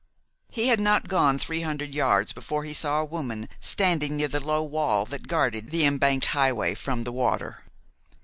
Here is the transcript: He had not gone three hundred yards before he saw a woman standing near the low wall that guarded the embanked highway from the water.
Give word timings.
He 0.49 0.69
had 0.69 0.79
not 0.79 1.07
gone 1.09 1.37
three 1.37 1.61
hundred 1.61 1.93
yards 1.93 2.33
before 2.33 2.63
he 2.63 2.73
saw 2.73 2.99
a 3.01 3.05
woman 3.05 3.47
standing 3.59 4.17
near 4.17 4.27
the 4.29 4.39
low 4.43 4.63
wall 4.63 5.05
that 5.05 5.27
guarded 5.27 5.69
the 5.69 5.85
embanked 5.85 6.25
highway 6.33 6.73
from 6.73 7.03
the 7.03 7.11
water. 7.11 7.63